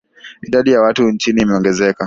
[0.41, 1.97] Idadi ya watu nchini imeongezeka